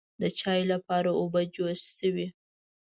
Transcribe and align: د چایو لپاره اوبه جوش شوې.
د 0.21 0.23
چایو 0.39 0.69
لپاره 0.73 1.09
اوبه 1.19 1.41
جوش 1.55 1.81
شوې. 1.99 2.27